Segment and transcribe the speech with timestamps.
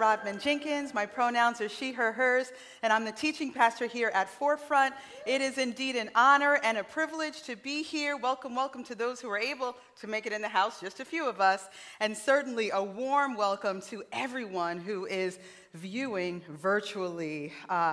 [0.00, 0.94] Rodman Jenkins.
[0.94, 4.94] My pronouns are she, her, hers, and I'm the teaching pastor here at Forefront.
[5.26, 8.16] It is indeed an honor and a privilege to be here.
[8.16, 11.04] Welcome, welcome to those who are able to make it in the house, just a
[11.04, 11.68] few of us,
[12.00, 15.38] and certainly a warm welcome to everyone who is
[15.74, 17.52] viewing virtually.
[17.68, 17.92] Uh,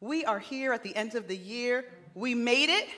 [0.00, 1.84] we are here at the end of the year.
[2.16, 2.88] We made it.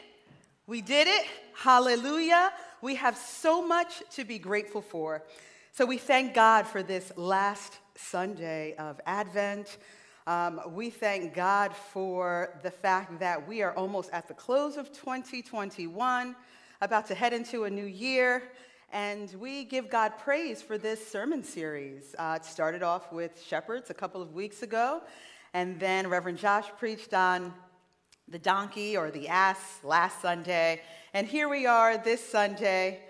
[0.67, 1.27] We did it.
[1.53, 2.53] Hallelujah.
[2.81, 5.25] We have so much to be grateful for.
[5.73, 9.79] So we thank God for this last Sunday of Advent.
[10.27, 14.92] Um, we thank God for the fact that we are almost at the close of
[14.92, 16.37] 2021,
[16.81, 18.42] about to head into a new year.
[18.92, 22.15] And we give God praise for this sermon series.
[22.19, 25.03] Uh, it started off with shepherds a couple of weeks ago,
[25.55, 27.55] and then Reverend Josh preached on
[28.29, 30.83] the donkey or the ass last Sunday.
[31.14, 33.01] And here we are this Sunday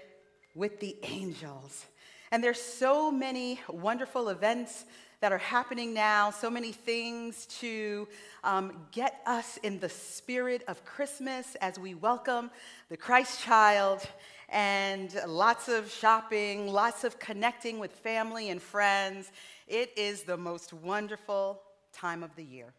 [0.54, 1.86] with the angels.
[2.32, 4.84] And there's so many wonderful events
[5.20, 8.06] that are happening now, so many things to
[8.44, 12.52] um, get us in the spirit of Christmas as we welcome
[12.88, 14.06] the Christ child,
[14.48, 19.32] and lots of shopping, lots of connecting with family and friends.
[19.66, 21.60] It is the most wonderful
[21.92, 22.72] time of the year.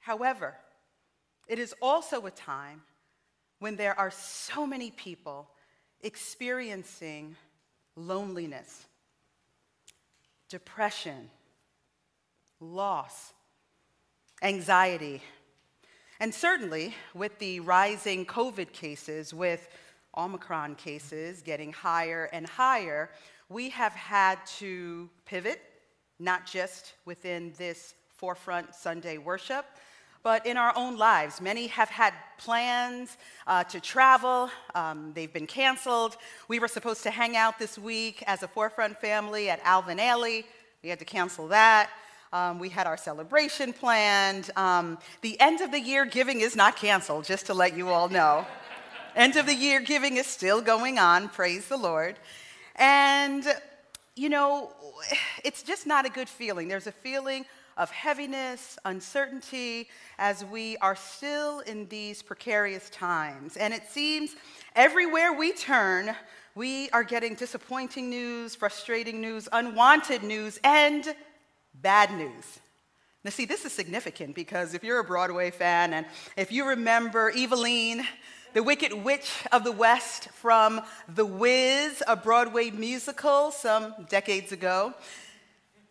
[0.00, 0.56] However,
[1.46, 2.82] it is also a time
[3.58, 5.50] when there are so many people
[6.00, 7.36] experiencing
[7.96, 8.86] loneliness,
[10.48, 11.30] depression,
[12.60, 13.32] loss,
[14.42, 15.22] anxiety,
[16.20, 19.68] and certainly with the rising COVID cases, with
[20.16, 23.10] Omicron cases getting higher and higher,
[23.48, 25.60] we have had to pivot,
[26.18, 29.66] not just within this forefront Sunday worship,
[30.22, 31.40] but in our own lives.
[31.40, 33.16] Many have had plans
[33.46, 36.16] uh, to travel, um, they've been canceled.
[36.48, 40.44] We were supposed to hang out this week as a Forefront family at Alvin Ailey,
[40.82, 41.90] we had to cancel that.
[42.32, 44.50] Um, we had our celebration planned.
[44.56, 48.08] Um, the end of the year giving is not canceled, just to let you all
[48.08, 48.46] know.
[49.14, 52.16] end of the year giving is still going on, praise the Lord.
[52.74, 53.46] And,
[54.16, 54.72] you know,
[55.44, 56.66] it's just not a good feeling.
[56.66, 57.44] There's a feeling
[57.76, 59.88] of heaviness, uncertainty,
[60.18, 63.56] as we are still in these precarious times.
[63.56, 64.34] And it seems
[64.76, 66.14] everywhere we turn,
[66.54, 71.14] we are getting disappointing news, frustrating news, unwanted news, and
[71.74, 72.60] bad news.
[73.24, 76.06] Now, see, this is significant because if you're a Broadway fan and
[76.36, 78.04] if you remember Evillene,
[78.52, 84.92] the Wicked Witch of the West from The Wiz, a Broadway musical some decades ago,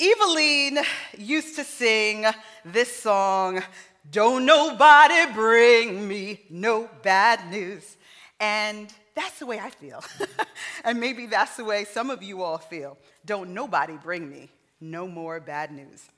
[0.02, 0.84] Evillene
[1.16, 2.26] used to sing
[2.66, 3.62] this song
[4.10, 7.98] Don't nobody bring me no bad news.
[8.40, 10.04] And that's the way I feel.
[10.84, 12.98] and maybe that's the way some of you all feel.
[13.28, 16.10] Don't nobody bring me no more bad news.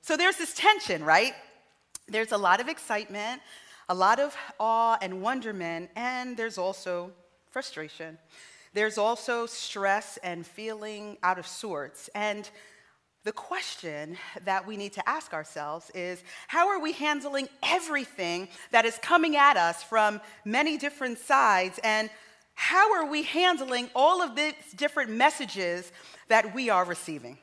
[0.00, 1.34] So there's this tension, right?
[2.08, 3.42] There's a lot of excitement,
[3.90, 7.10] a lot of awe and wonderment, and there's also
[7.50, 8.16] frustration.
[8.72, 12.08] There's also stress and feeling out of sorts.
[12.14, 12.48] And
[13.26, 18.84] the question that we need to ask ourselves is how are we handling everything that
[18.84, 21.80] is coming at us from many different sides?
[21.82, 22.08] And
[22.54, 25.90] how are we handling all of these different messages
[26.28, 27.36] that we are receiving?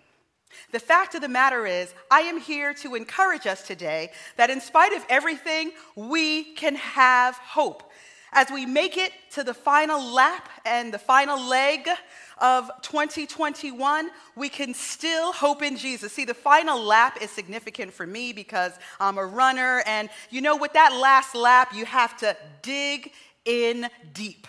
[0.71, 4.61] The fact of the matter is, I am here to encourage us today that in
[4.61, 7.91] spite of everything, we can have hope.
[8.31, 11.89] As we make it to the final lap and the final leg
[12.43, 16.11] of 2021, we can still hope in Jesus.
[16.11, 20.57] See, the final lap is significant for me because I'm a runner, and you know,
[20.57, 23.13] with that last lap, you have to dig
[23.45, 24.45] in deep.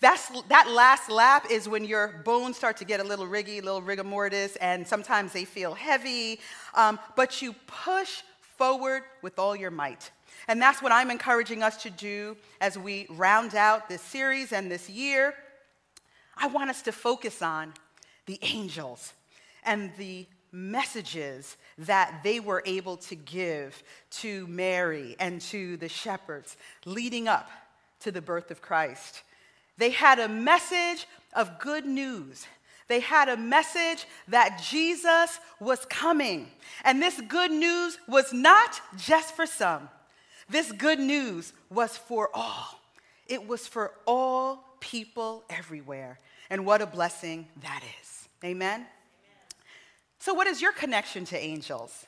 [0.00, 3.64] That's, that last lap is when your bones start to get a little riggy, a
[3.64, 6.40] little rigor mortis, and sometimes they feel heavy,
[6.74, 8.22] um, but you push
[8.56, 10.10] forward with all your might.
[10.48, 14.70] And that's what I'm encouraging us to do as we round out this series and
[14.70, 15.34] this year.
[16.40, 17.74] I want us to focus on
[18.26, 19.12] the angels
[19.64, 26.56] and the messages that they were able to give to Mary and to the shepherds
[26.84, 27.50] leading up
[28.00, 29.22] to the birth of Christ.
[29.76, 32.46] They had a message of good news.
[32.88, 36.48] They had a message that Jesus was coming.
[36.84, 39.88] And this good news was not just for some,
[40.48, 42.80] this good news was for all.
[43.26, 46.18] It was for all people everywhere.
[46.50, 48.28] And what a blessing that is.
[48.44, 48.74] Amen?
[48.74, 48.86] Amen.
[50.18, 52.06] So, what is your connection to angels?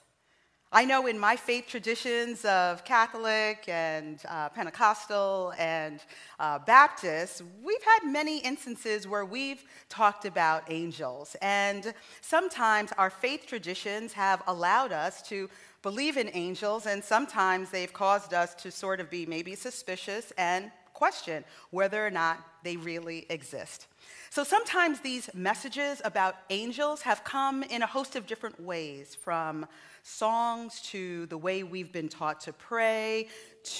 [0.73, 6.01] I know in my faith traditions of Catholic and uh, Pentecostal and
[6.39, 11.35] uh, Baptist, we've had many instances where we've talked about angels.
[11.43, 15.51] And sometimes our faith traditions have allowed us to
[15.83, 20.71] believe in angels, and sometimes they've caused us to sort of be maybe suspicious and
[21.03, 23.87] question whether or not they really exist.
[24.29, 29.67] So sometimes these messages about angels have come in a host of different ways, from
[30.03, 33.29] songs to the way we've been taught to pray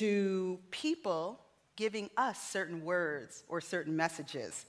[0.01, 1.41] to people
[1.77, 4.67] giving us certain words or certain messages.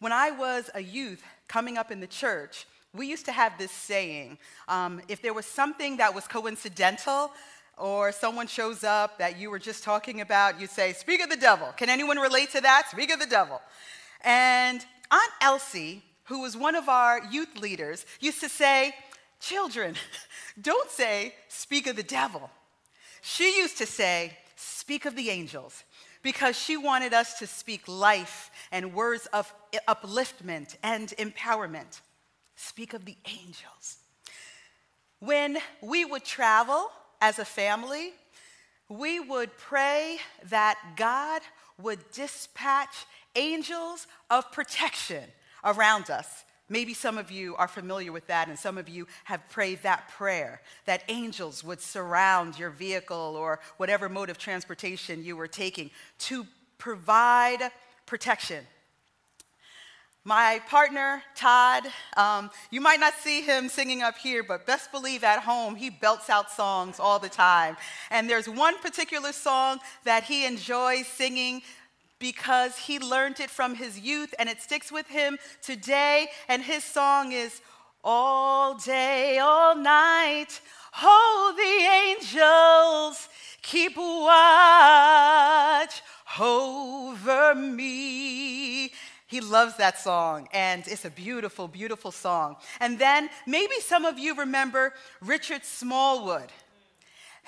[0.00, 3.70] When I was a youth coming up in the church, we used to have this
[3.70, 4.38] saying
[4.68, 7.32] um, if there was something that was coincidental,
[7.80, 11.36] or someone shows up that you were just talking about, you say, Speak of the
[11.36, 11.68] devil.
[11.76, 12.88] Can anyone relate to that?
[12.90, 13.60] Speak of the devil.
[14.22, 18.94] And Aunt Elsie, who was one of our youth leaders, used to say,
[19.40, 19.94] Children,
[20.60, 22.50] don't say, speak of the devil.
[23.20, 25.84] She used to say, speak of the angels,
[26.22, 29.52] because she wanted us to speak life and words of
[29.86, 32.00] upliftment and empowerment.
[32.56, 33.98] Speak of the angels.
[35.20, 38.12] When we would travel as a family,
[38.88, 40.18] we would pray
[40.48, 41.42] that God
[41.80, 43.06] would dispatch
[43.36, 45.24] angels of protection
[45.64, 46.44] around us.
[46.70, 50.08] Maybe some of you are familiar with that, and some of you have prayed that
[50.08, 55.90] prayer that angels would surround your vehicle or whatever mode of transportation you were taking
[56.18, 57.70] to provide
[58.04, 58.64] protection.
[60.24, 61.84] My partner, Todd,
[62.16, 65.90] um, you might not see him singing up here, but best believe at home he
[65.90, 67.76] belts out songs all the time.
[68.10, 71.62] And there's one particular song that he enjoys singing
[72.18, 76.28] because he learned it from his youth and it sticks with him today.
[76.48, 77.60] And his song is
[78.02, 80.60] All Day, All Night.
[81.00, 83.28] Oh, the angels
[83.62, 86.02] keep watch
[86.40, 88.90] over me.
[89.28, 92.56] He loves that song, and it's a beautiful, beautiful song.
[92.80, 96.50] And then maybe some of you remember Richard Smallwood.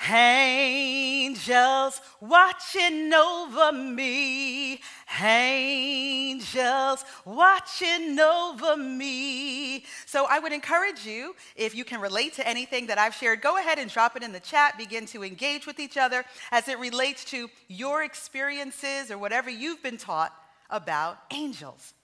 [0.09, 4.81] Angels watching over me,
[5.23, 9.85] angels watching over me.
[10.05, 13.56] So I would encourage you, if you can relate to anything that I've shared, go
[13.56, 14.77] ahead and drop it in the chat.
[14.77, 19.82] Begin to engage with each other as it relates to your experiences or whatever you've
[19.82, 20.35] been taught
[20.70, 21.94] about angels.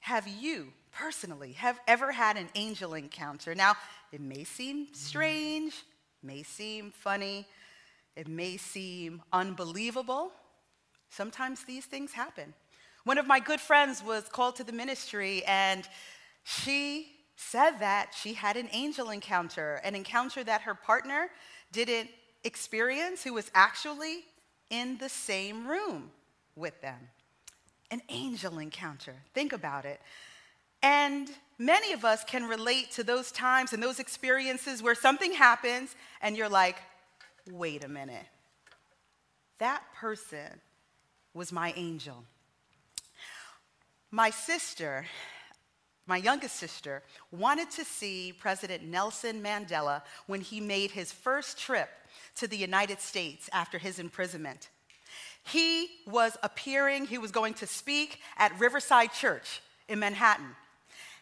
[0.00, 3.54] Have you personally have ever had an angel encounter?
[3.54, 3.74] Now,
[4.12, 5.74] it may seem strange
[6.22, 7.46] may seem funny,
[8.16, 10.32] it may seem unbelievable.
[11.08, 12.54] Sometimes these things happen.
[13.04, 15.88] One of my good friends was called to the ministry, and
[16.44, 21.30] she said that she had an angel encounter, an encounter that her partner
[21.72, 22.10] didn't
[22.44, 24.24] experience, who was actually
[24.70, 26.10] in the same room
[26.56, 26.98] with them.
[27.90, 29.14] An angel encounter.
[29.34, 30.00] Think about it.
[30.82, 31.28] And
[31.58, 36.36] many of us can relate to those times and those experiences where something happens and
[36.36, 36.76] you're like,
[37.50, 38.26] wait a minute.
[39.58, 40.60] That person
[41.34, 42.24] was my angel.
[44.10, 45.04] My sister,
[46.06, 51.90] my youngest sister, wanted to see President Nelson Mandela when he made his first trip
[52.36, 54.68] to the United States after his imprisonment.
[55.50, 60.56] He was appearing, he was going to speak at Riverside Church in Manhattan.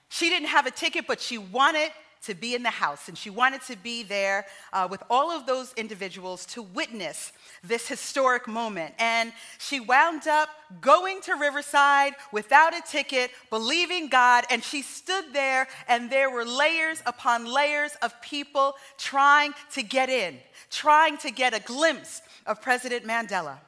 [0.08, 1.90] She didn't have a ticket, but she wanted
[2.22, 5.46] to be in the house, and she wanted to be there uh, with all of
[5.46, 8.94] those individuals to witness this historic moment.
[8.98, 10.48] And she wound up
[10.80, 16.44] going to Riverside without a ticket, believing God, and she stood there, and there were
[16.44, 20.38] layers upon layers of people trying to get in,
[20.70, 23.58] trying to get a glimpse of President Mandela.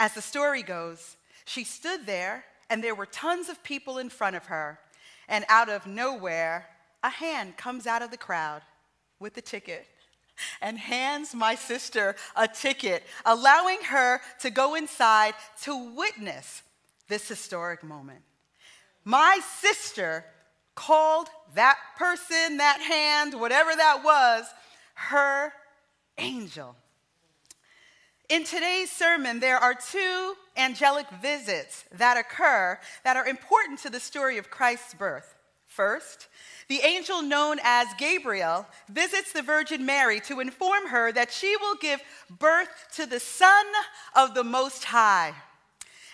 [0.00, 4.34] As the story goes, she stood there, and there were tons of people in front
[4.34, 4.80] of her
[5.28, 6.66] and out of nowhere,
[7.02, 8.62] a hand comes out of the crowd
[9.20, 9.86] with a ticket
[10.60, 16.62] and hands my sister a ticket, allowing her to go inside to witness
[17.08, 18.22] this historic moment.
[19.04, 20.24] My sister
[20.74, 24.46] called that person, that hand, whatever that was,
[24.94, 25.52] her
[26.18, 26.74] angel.
[28.30, 33.98] In today's sermon, there are two angelic visits that occur that are important to the
[33.98, 35.34] story of Christ's birth.
[35.66, 36.28] First,
[36.68, 41.74] the angel known as Gabriel visits the Virgin Mary to inform her that she will
[41.74, 42.00] give
[42.38, 43.66] birth to the Son
[44.14, 45.34] of the Most High.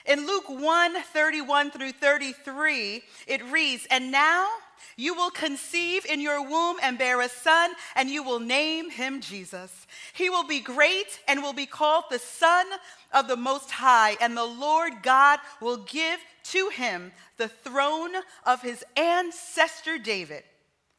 [0.07, 4.49] In Luke 1 31 through 33, it reads, And now
[4.97, 9.21] you will conceive in your womb and bear a son, and you will name him
[9.21, 9.87] Jesus.
[10.13, 12.67] He will be great and will be called the Son
[13.13, 18.13] of the Most High, and the Lord God will give to him the throne
[18.45, 20.45] of his ancestor David.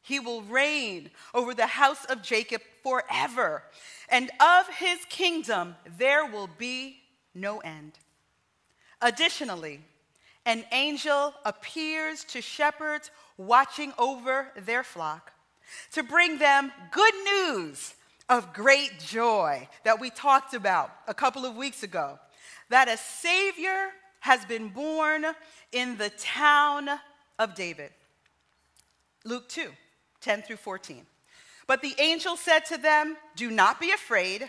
[0.02, 3.62] He will reign over the house of Jacob forever,
[4.08, 6.98] and of his kingdom there will be
[7.34, 7.92] no end.
[9.00, 9.80] Additionally,
[10.48, 15.30] an angel appears to shepherds watching over their flock
[15.92, 17.94] to bring them good news
[18.30, 22.18] of great joy that we talked about a couple of weeks ago
[22.70, 23.90] that a Savior
[24.20, 25.26] has been born
[25.70, 26.88] in the town
[27.38, 27.90] of David.
[29.24, 29.68] Luke 2
[30.22, 31.04] 10 through 14.
[31.66, 34.48] But the angel said to them, Do not be afraid.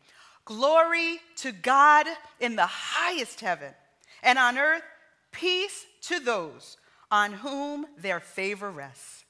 [0.45, 2.07] Glory to God
[2.39, 3.73] in the highest heaven,
[4.23, 4.83] and on earth,
[5.31, 6.77] peace to those
[7.09, 9.25] on whom their favor rests.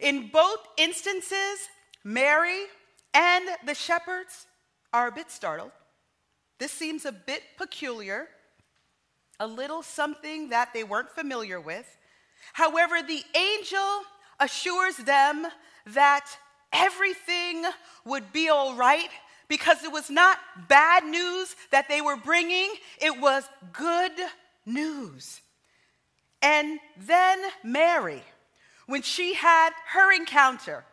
[0.00, 1.68] In both instances,
[2.02, 2.62] Mary
[3.14, 4.46] and the shepherds
[4.92, 5.72] are a bit startled.
[6.58, 8.28] This seems a bit peculiar,
[9.38, 11.86] a little something that they weren't familiar with.
[12.52, 14.02] However, the angel
[14.40, 15.46] assures them
[15.86, 16.26] that
[16.72, 17.64] everything
[18.04, 19.10] would be all right
[19.52, 23.44] because it was not bad news that they were bringing, it was
[23.74, 24.12] good
[24.64, 25.42] news.
[26.40, 28.22] And then Mary,
[28.86, 30.86] when she had her encounter,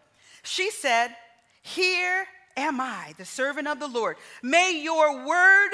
[0.44, 1.16] she said,
[1.62, 4.18] Here am I, the servant of the Lord.
[4.44, 5.72] May your word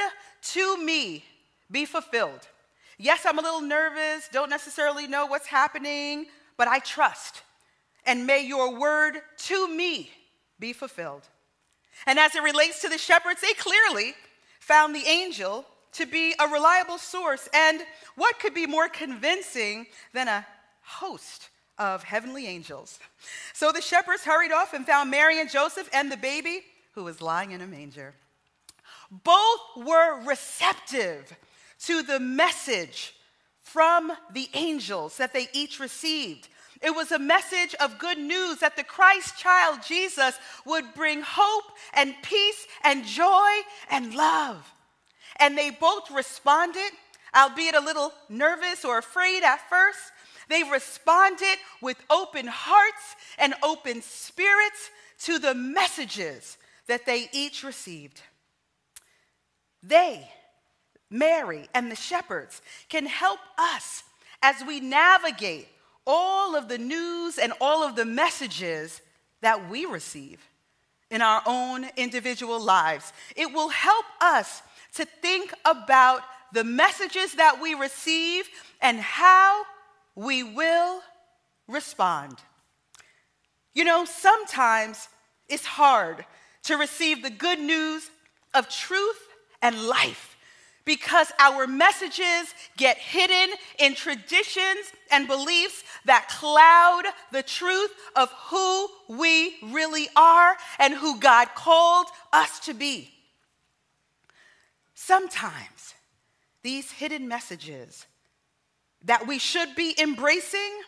[0.53, 1.25] to me
[1.71, 2.47] be fulfilled.
[2.99, 7.41] Yes, I'm a little nervous, don't necessarily know what's happening, but I trust.
[8.05, 9.15] And may your word
[9.47, 10.11] to me
[10.59, 11.27] be fulfilled.
[12.05, 14.13] And as it relates to the shepherds, they clearly
[14.59, 17.47] found the angel to be a reliable source.
[17.53, 17.81] And
[18.15, 20.45] what could be more convincing than a
[20.81, 22.99] host of heavenly angels?
[23.53, 26.61] So the shepherds hurried off and found Mary and Joseph and the baby
[26.93, 28.13] who was lying in a manger.
[29.11, 31.33] Both were receptive
[31.85, 33.13] to the message
[33.61, 36.47] from the angels that they each received.
[36.82, 41.72] It was a message of good news that the Christ child Jesus would bring hope
[41.94, 43.50] and peace and joy
[43.89, 44.72] and love.
[45.38, 46.91] And they both responded,
[47.36, 50.00] albeit a little nervous or afraid at first.
[50.50, 54.89] They responded with open hearts and open spirits
[55.24, 58.22] to the messages that they each received.
[59.82, 60.29] They,
[61.10, 64.03] Mary and the shepherds, can help us
[64.41, 65.67] as we navigate
[66.05, 69.01] all of the news and all of the messages
[69.41, 70.39] that we receive
[71.09, 73.13] in our own individual lives.
[73.35, 74.62] It will help us
[74.95, 76.21] to think about
[76.53, 78.47] the messages that we receive
[78.81, 79.63] and how
[80.15, 81.01] we will
[81.67, 82.38] respond.
[83.74, 85.09] You know, sometimes
[85.50, 86.25] it's hard
[86.63, 88.09] to receive the good news
[88.53, 89.27] of truth
[89.62, 90.34] and life
[90.85, 98.87] because our messages get hidden in traditions and beliefs that cloud the truth of who
[99.09, 103.11] we really are and who God called us to be.
[104.93, 105.95] Sometimes
[106.63, 108.05] these hidden messages
[109.03, 110.81] that we should be embracing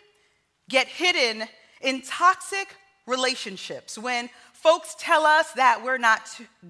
[0.69, 1.47] get hidden
[1.81, 2.75] in toxic
[3.05, 6.21] relationships when folks tell us that we're not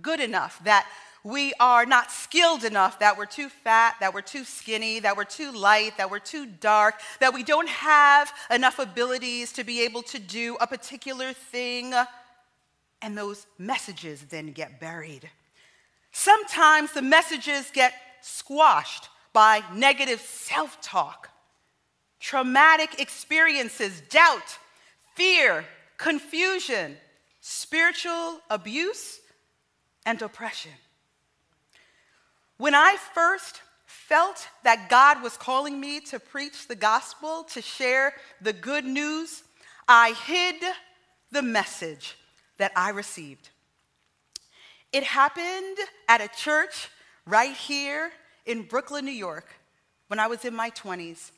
[0.01, 0.87] good enough, that
[1.27, 5.25] we are not skilled enough, that we're too fat, that we're too skinny, that we're
[5.25, 10.01] too light, that we're too dark, that we don't have enough abilities to be able
[10.03, 11.93] to do a particular thing.
[13.01, 15.29] And those messages then get buried.
[16.13, 21.29] Sometimes the messages get squashed by negative self talk,
[22.21, 24.57] traumatic experiences, doubt,
[25.15, 25.65] fear,
[25.97, 26.95] confusion,
[27.41, 29.19] spiritual abuse,
[30.05, 30.71] and oppression.
[32.57, 38.13] When I first felt that God was calling me to preach the gospel, to share
[38.41, 39.43] the good news,
[39.87, 40.55] I hid
[41.31, 42.17] the message
[42.57, 43.49] that I received.
[44.91, 46.89] It happened at a church
[47.27, 48.11] right here
[48.45, 49.47] in Brooklyn, New York,
[50.07, 51.31] when I was in my 20s.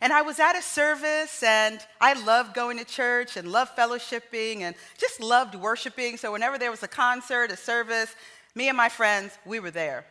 [0.00, 4.60] And I was at a service, and I loved going to church and loved fellowshipping
[4.60, 6.16] and just loved worshiping.
[6.16, 8.14] So, whenever there was a concert, a service,
[8.54, 10.04] me and my friends, we were there.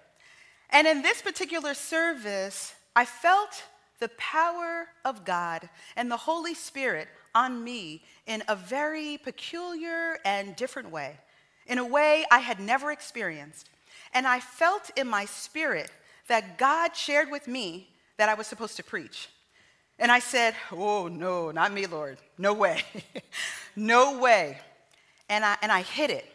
[0.70, 3.64] And in this particular service, I felt
[4.00, 10.56] the power of God and the Holy Spirit on me in a very peculiar and
[10.56, 11.18] different way,
[11.68, 13.70] in a way I had never experienced.
[14.14, 15.92] And I felt in my spirit
[16.28, 19.30] that God shared with me that I was supposed to preach.
[20.00, 22.18] And I said, Oh, no, not me, Lord.
[22.38, 22.84] No way.
[23.76, 24.60] no way.
[25.30, 26.26] And I, and I hid it.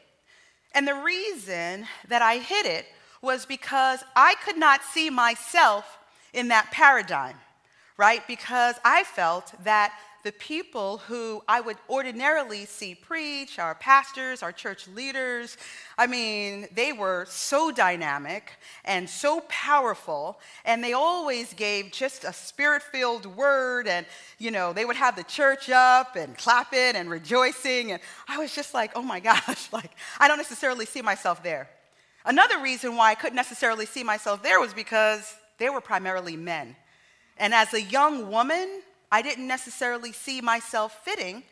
[0.74, 2.86] And the reason that I hid it
[3.22, 5.98] was because I could not see myself
[6.32, 7.36] in that paradigm,
[7.96, 8.26] right?
[8.26, 14.52] Because I felt that the people who I would ordinarily see preach, our pastors, our
[14.52, 15.56] church leaders,
[15.98, 18.52] I mean, they were so dynamic
[18.84, 24.06] and so powerful, and they always gave just a spirit filled word, and,
[24.38, 27.90] you know, they would have the church up and clapping and rejoicing.
[27.90, 31.68] And I was just like, oh my gosh, like, I don't necessarily see myself there.
[32.24, 36.76] Another reason why I couldn't necessarily see myself there was because they were primarily men.
[37.36, 41.42] And as a young woman, I didn't necessarily see myself fitting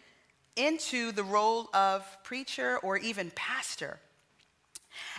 [0.56, 3.98] into the role of preacher or even pastor.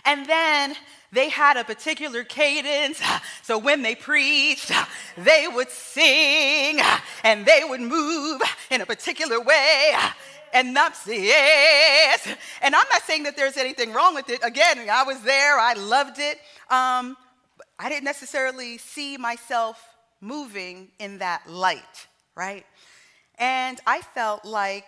[0.04, 0.74] And then
[1.12, 3.00] they had a particular cadence.
[3.44, 4.70] So when they preached,
[5.18, 6.80] they would sing
[7.24, 8.40] and they would move
[8.70, 9.94] in a particular way.
[10.52, 12.28] And yes.
[12.60, 14.40] And I'm not saying that there's anything wrong with it.
[14.42, 16.38] Again, I was there, I loved it.
[16.70, 17.16] Um,
[17.78, 19.82] I didn't necessarily see myself
[20.20, 22.64] moving in that light right?
[23.38, 24.86] And I felt like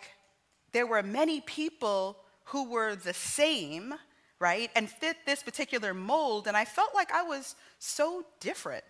[0.72, 3.94] there were many people who were the same,
[4.38, 8.84] right, and fit this particular mold, and I felt like I was so different,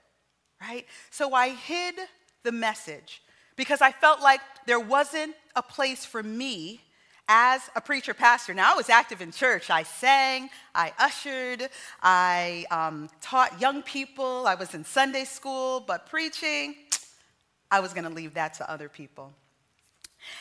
[0.60, 0.86] right?
[1.10, 1.94] So I hid
[2.42, 3.22] the message
[3.56, 6.80] because I felt like there wasn't a place for me
[7.28, 8.52] as a preacher pastor.
[8.52, 9.70] Now, I was active in church.
[9.70, 11.68] I sang, I ushered,
[12.02, 16.74] I um, taught young people, I was in Sunday school, but preaching,
[17.70, 19.32] I was going to leave that to other people.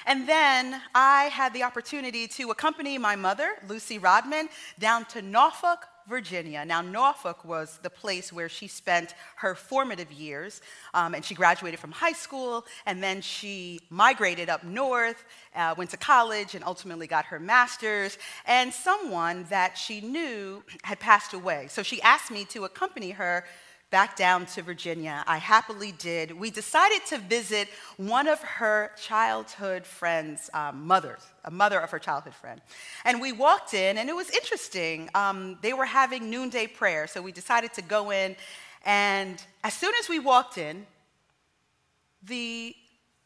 [0.06, 5.88] And then I had the opportunity to accompany my mother, Lucy Rodman, down to Norfolk,
[6.08, 6.66] Virginia.
[6.66, 10.62] Now, Norfolk was the place where she spent her formative years,
[10.94, 15.24] um, and she graduated from high school, and then she migrated up north,
[15.56, 18.18] uh, went to college, and ultimately got her master's.
[18.46, 21.68] And someone that she knew had passed away.
[21.70, 23.46] So she asked me to accompany her
[23.94, 25.24] back down to Virginia.
[25.28, 26.32] I happily did.
[26.32, 32.00] We decided to visit one of her childhood friends' um, mothers, a mother of her
[32.00, 32.60] childhood friend.
[33.06, 35.12] And we walked in, and it was interesting.
[35.14, 38.36] Um, they were having noonday prayer, so we decided to go in.
[38.84, 40.88] And as soon as we walked in,
[42.24, 42.76] the,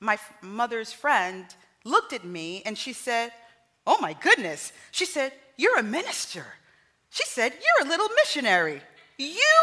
[0.01, 1.45] my mother's friend
[1.85, 3.31] looked at me and she said,
[3.85, 4.73] Oh my goodness.
[4.91, 6.45] She said, You're a minister.
[7.09, 8.81] She said, You're a little missionary.
[9.17, 9.55] You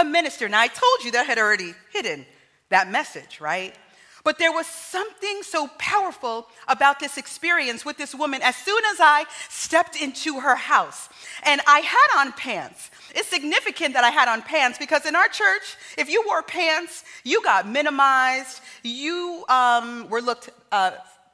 [0.00, 0.48] a minister.
[0.48, 2.26] Now, I told you that had already hidden
[2.70, 3.74] that message, right?
[4.22, 8.98] But there was something so powerful about this experience with this woman as soon as
[9.00, 11.08] I stepped into her house.
[11.42, 12.90] And I had on pants.
[13.14, 17.02] It's significant that I had on pants because in our church, if you wore pants,
[17.24, 20.92] you got minimized, you um, were looked, uh,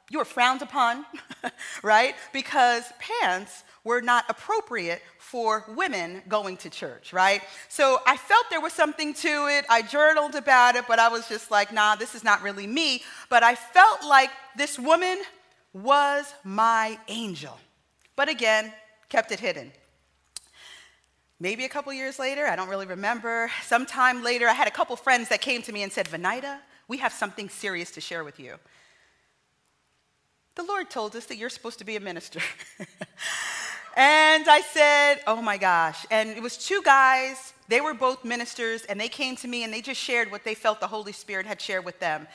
[0.09, 1.05] you were frowned upon,
[1.83, 2.15] right?
[2.31, 5.01] Because pants were not appropriate
[5.31, 7.41] for women going to church, right?
[7.67, 9.65] So I felt there was something to it.
[9.69, 13.03] I journaled about it, but I was just like, nah, this is not really me.
[13.29, 15.17] But I felt like this woman
[15.73, 17.59] was my angel.
[18.15, 18.71] But again,
[19.09, 19.73] kept it hidden.
[21.41, 23.51] Maybe a couple years later, I don't really remember.
[23.63, 26.99] Sometime later, I had a couple friends that came to me and said, Venida, we
[26.99, 28.55] have something serious to share with you.
[30.55, 32.39] The Lord told us that you're supposed to be a minister.
[33.97, 36.05] And I said, oh my gosh.
[36.11, 39.73] And it was two guys, they were both ministers, and they came to me and
[39.73, 42.27] they just shared what they felt the Holy Spirit had shared with them.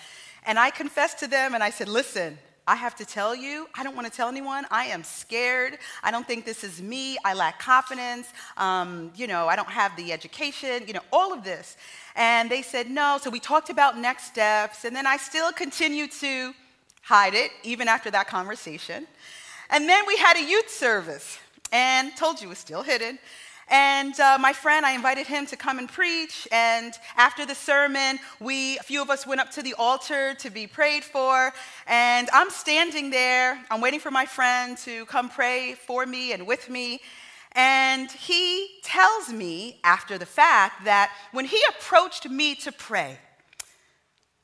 [0.44, 3.84] And I confessed to them and I said, listen, I have to tell you, I
[3.84, 4.66] don't want to tell anyone.
[4.72, 5.78] I am scared.
[6.02, 7.16] I don't think this is me.
[7.24, 8.26] I lack confidence.
[8.56, 11.76] Um, you know, I don't have the education, you know, all of this.
[12.16, 13.20] And they said no.
[13.22, 14.84] So we talked about next steps.
[14.84, 16.54] And then I still continued to
[17.02, 19.06] hide it, even after that conversation.
[19.70, 21.38] And then we had a youth service
[21.72, 23.18] and told you was still hidden.
[23.68, 26.46] And uh, my friend, I invited him to come and preach.
[26.52, 30.50] And after the sermon, we, a few of us went up to the altar to
[30.50, 31.52] be prayed for.
[31.86, 33.58] And I'm standing there.
[33.70, 37.00] I'm waiting for my friend to come pray for me and with me.
[37.52, 43.18] And he tells me after the fact that when he approached me to pray,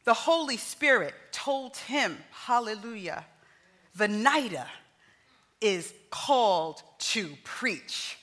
[0.04, 3.26] the Holy Spirit told him, Hallelujah,
[3.96, 4.66] Venida
[5.60, 8.18] is called to preach.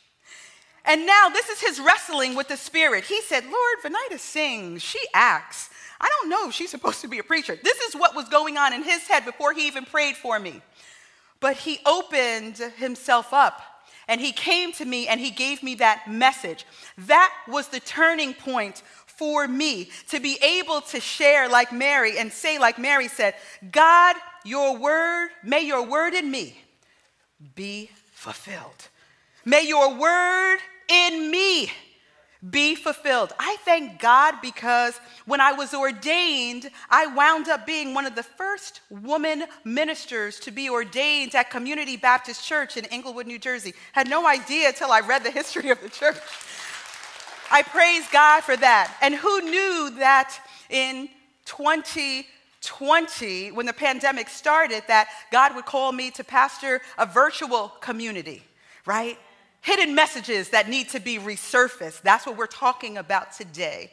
[0.85, 3.05] And now this is his wrestling with the Spirit.
[3.05, 5.69] He said, Lord, Venida sings, she acts.
[5.99, 7.57] I don't know if she's supposed to be a preacher.
[7.61, 10.61] This is what was going on in his head before he even prayed for me.
[11.39, 13.61] But he opened himself up
[14.07, 16.65] and he came to me and he gave me that message.
[16.97, 22.31] That was the turning point for me to be able to share like Mary and
[22.31, 23.35] say, like Mary said,
[23.71, 26.57] God, your word, may your word in me
[27.55, 28.89] be fulfilled.
[29.43, 31.71] May your word in me
[32.49, 33.33] be fulfilled.
[33.39, 38.23] I thank God because when I was ordained, I wound up being one of the
[38.23, 43.73] first woman ministers to be ordained at Community Baptist Church in Englewood, New Jersey.
[43.93, 46.17] Had no idea until I read the history of the church.
[47.51, 48.95] I praise God for that.
[49.01, 50.35] And who knew that
[50.69, 51.09] in
[52.65, 58.43] 2020, when the pandemic started, that God would call me to pastor a virtual community,
[58.85, 59.17] right?
[59.65, 62.03] hidden messages that need to be resurfaced.
[62.03, 63.91] That's what we're talking about today.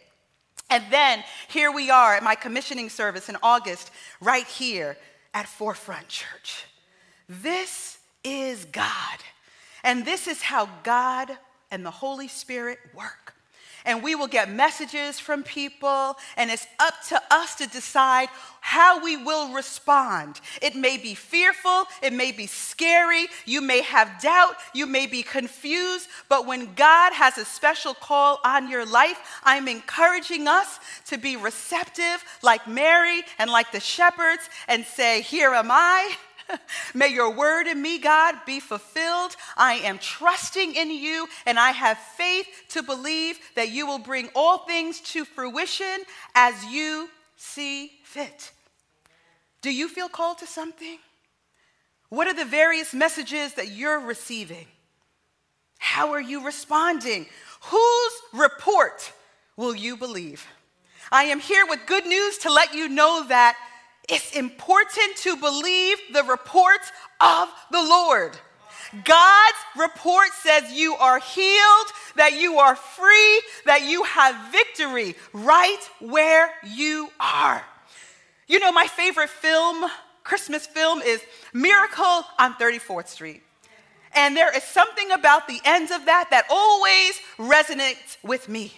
[0.68, 4.98] And then here we are at my commissioning service in August, right here
[5.32, 6.66] at Forefront Church.
[7.26, 9.18] This is God.
[9.82, 11.30] And this is how God
[11.70, 13.32] and the Holy Spirit work
[13.85, 18.29] and we will get messages from people, and it's up to us to decide
[18.61, 20.40] how we will respond.
[20.61, 25.23] It may be fearful, it may be scary, you may have doubt, you may be
[25.23, 31.18] confused, but when God has a special call on your life, I'm encouraging us to
[31.18, 36.16] be receptive like Mary and like the shepherds and say, Here am I.
[36.94, 39.37] May your word in me, God, be fulfilled.
[39.57, 44.28] I am trusting in you, and I have faith to believe that you will bring
[44.35, 48.52] all things to fruition as you see fit.
[49.61, 50.98] Do you feel called to something?
[52.09, 54.66] What are the various messages that you're receiving?
[55.78, 57.26] How are you responding?
[57.62, 59.12] Whose report
[59.57, 60.46] will you believe?
[61.11, 63.57] I am here with good news to let you know that
[64.09, 66.81] it's important to believe the report
[67.21, 68.37] of the Lord.
[69.05, 71.87] God's report says you are healed,
[72.17, 77.65] that you are free, that you have victory right where you are.
[78.49, 79.88] You know, my favorite film,
[80.25, 81.23] Christmas film, is
[81.55, 83.43] Miracle on 34th Street.
[84.15, 88.75] And there is something about the end of that that always resonates with me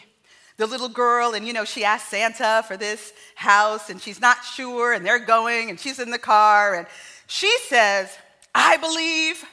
[0.56, 4.44] the little girl, and you know, she asked Santa for this house, and she's not
[4.44, 6.86] sure, and they're going, and she's in the car, and
[7.26, 8.16] she says,
[8.54, 9.44] I believe,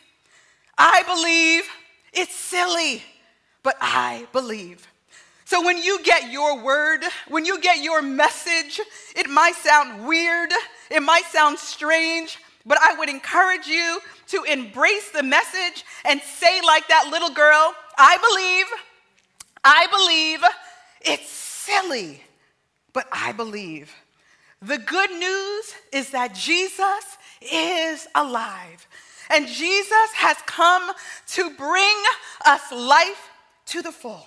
[0.77, 1.63] I believe,
[2.13, 3.01] it's silly,
[3.63, 4.87] but I believe.
[5.45, 8.79] So when you get your word, when you get your message,
[9.15, 10.51] it might sound weird,
[10.89, 16.61] it might sound strange, but I would encourage you to embrace the message and say,
[16.61, 18.65] like that little girl, I believe,
[19.63, 20.41] I believe,
[21.01, 22.23] it's silly,
[22.93, 23.93] but I believe.
[24.61, 28.87] The good news is that Jesus is alive.
[29.29, 30.91] And Jesus has come
[31.27, 31.95] to bring
[32.45, 33.29] us life
[33.67, 34.25] to the full.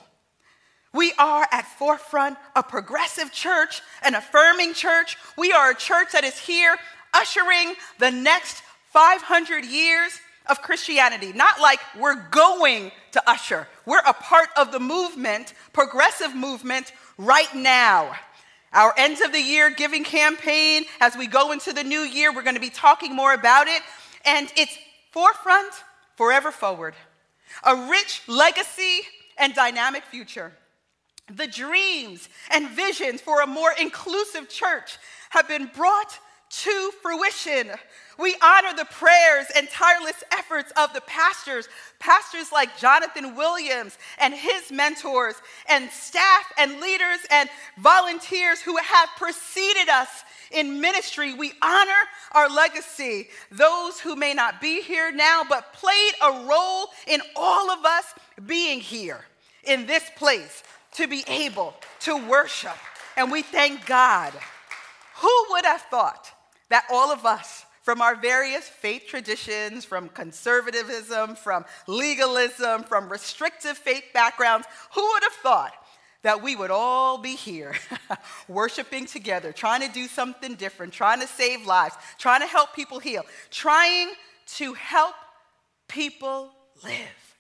[0.92, 5.16] We are at forefront a progressive church, an affirming church.
[5.36, 6.76] We are a church that is here
[7.12, 11.32] ushering the next 500 years of Christianity.
[11.32, 17.52] Not like we're going to usher, we're a part of the movement, progressive movement, right
[17.54, 18.14] now.
[18.72, 22.42] Our ends of the year giving campaign, as we go into the new year, we're
[22.42, 23.82] going to be talking more about it.
[24.24, 24.76] And it's
[25.12, 25.72] forefront,
[26.16, 26.94] forever forward.
[27.62, 29.02] A rich legacy
[29.38, 30.52] and dynamic future.
[31.32, 34.98] The dreams and visions for a more inclusive church
[35.30, 36.18] have been brought
[36.62, 37.70] to fruition.
[38.18, 44.32] We honor the prayers and tireless efforts of the pastors, pastors like Jonathan Williams and
[44.32, 45.34] his mentors,
[45.68, 50.08] and staff and leaders and volunteers who have preceded us
[50.52, 51.34] in ministry.
[51.34, 51.90] We honor
[52.32, 57.70] our legacy, those who may not be here now, but played a role in all
[57.70, 58.04] of us
[58.46, 59.24] being here
[59.64, 60.62] in this place
[60.92, 62.76] to be able to worship.
[63.16, 64.32] And we thank God.
[65.16, 66.33] Who would have thought
[66.70, 73.76] that all of us from our various faith traditions, from conservatism, from legalism, from restrictive
[73.76, 74.66] faith backgrounds.
[74.94, 75.74] Who would have thought
[76.22, 77.74] that we would all be here
[78.48, 82.98] worshiping together, trying to do something different, trying to save lives, trying to help people
[82.98, 84.08] heal, trying
[84.46, 85.14] to help
[85.86, 86.50] people
[86.82, 87.36] live.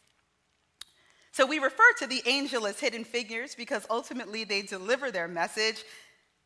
[1.32, 5.82] So we refer to the angel as hidden figures because ultimately they deliver their message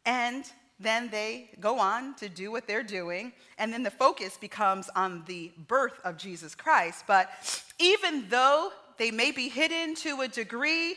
[0.07, 0.45] and
[0.81, 5.25] then they go on to do what they're doing, and then the focus becomes on
[5.27, 7.05] the birth of Jesus Christ.
[7.07, 7.31] But
[7.79, 10.97] even though they may be hidden to a degree,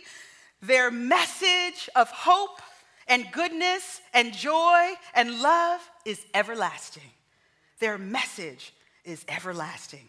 [0.61, 2.61] their message of hope
[3.07, 7.11] and goodness and joy and love is everlasting.
[7.79, 10.07] Their message is everlasting.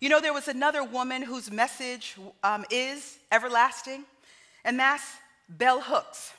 [0.00, 4.04] You know, there was another woman whose message um, is everlasting,
[4.64, 5.04] and that's
[5.48, 6.32] Bell Hooks,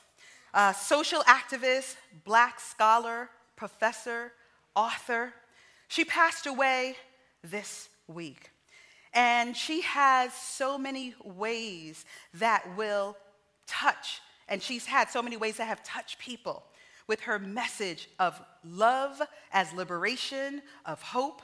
[0.76, 4.32] social activist, black scholar, professor,
[4.74, 5.32] author.
[5.88, 6.96] She passed away
[7.42, 8.50] this week.
[9.12, 13.16] And she has so many ways that will
[13.66, 16.64] touch, and she's had so many ways that have touched people
[17.08, 19.20] with her message of love
[19.52, 21.42] as liberation, of hope.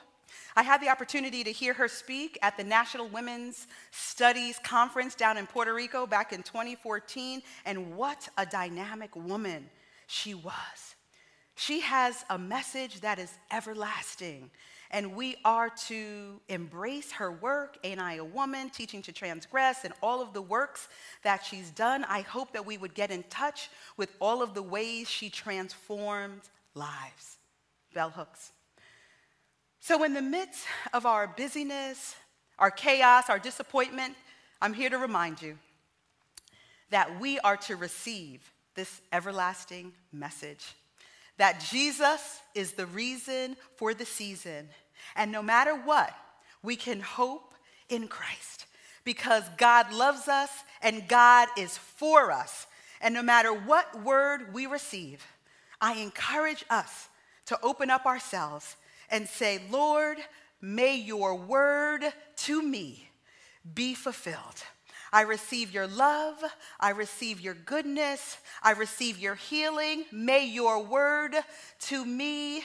[0.55, 5.37] I had the opportunity to hear her speak at the National Women's Studies Conference down
[5.37, 9.69] in Puerto Rico back in 2014, and what a dynamic woman
[10.07, 10.95] she was.
[11.55, 14.51] She has a message that is everlasting
[14.91, 19.93] and we are to embrace her work, Ain't I a Woman, Teaching to Transgress, and
[20.03, 20.89] all of the works
[21.23, 22.05] that she's done.
[22.05, 26.43] I hope that we would get in touch with all of the ways she transformed
[26.75, 27.39] lives.
[27.95, 28.53] Bell hooks.
[29.81, 32.17] So, in the midst of our busyness,
[32.59, 34.15] our chaos, our disappointment,
[34.61, 35.59] I'm here to remind you
[36.91, 40.75] that we are to receive this everlasting message
[41.39, 44.69] that Jesus is the reason for the season.
[45.15, 46.15] And no matter what,
[46.63, 47.55] we can hope
[47.89, 48.67] in Christ
[49.05, 50.51] because God loves us
[50.83, 52.67] and God is for us.
[53.01, 55.25] And no matter what word we receive,
[55.81, 57.09] I encourage us
[57.47, 58.77] to open up ourselves
[59.11, 60.19] and say, Lord,
[60.61, 62.05] may your word
[62.37, 63.09] to me
[63.75, 64.63] be fulfilled.
[65.13, 66.43] I receive your love.
[66.81, 68.39] I receive your goodness.
[68.63, 70.05] I receive your healing.
[70.13, 71.35] May your word
[71.83, 72.63] to me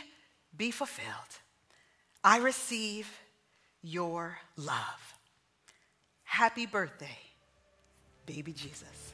[0.55, 1.07] be fulfilled.
[2.23, 3.09] I receive
[3.81, 5.15] your love.
[6.23, 7.17] Happy birthday,
[8.25, 9.13] baby Jesus.